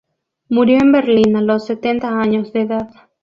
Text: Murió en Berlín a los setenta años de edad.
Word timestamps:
Murió 0.49 0.79
en 0.81 0.91
Berlín 0.91 1.35
a 1.35 1.41
los 1.43 1.67
setenta 1.67 2.19
años 2.19 2.51
de 2.53 2.61
edad. 2.61 2.89